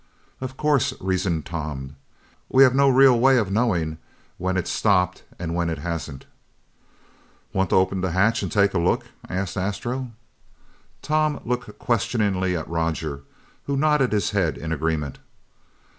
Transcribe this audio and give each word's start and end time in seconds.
"Of 0.41 0.57
course," 0.57 0.95
reasoned 0.99 1.45
Tom, 1.45 1.95
"we 2.49 2.63
have 2.63 2.73
no 2.73 2.89
real 2.89 3.19
way 3.19 3.37
of 3.37 3.51
knowing 3.51 3.99
when 4.39 4.57
it's 4.57 4.71
stopped 4.71 5.23
and 5.37 5.53
when 5.53 5.69
it 5.69 5.77
hasn't." 5.77 6.25
"Want 7.53 7.69
to 7.69 7.75
open 7.75 8.01
the 8.01 8.09
hatch 8.09 8.41
and 8.41 8.51
take 8.51 8.73
a 8.73 8.79
look?" 8.79 9.05
asked 9.29 9.57
Astro. 9.57 10.11
Tom 11.03 11.39
looked 11.45 11.77
questioningly 11.77 12.57
at 12.57 12.67
Roger, 12.67 13.21
who 13.67 13.77
nodded 13.77 14.11
his 14.11 14.31
head 14.31 14.57
in 14.57 14.71
agreement. 14.73 15.19